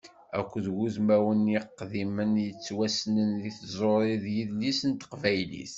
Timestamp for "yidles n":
4.35-4.91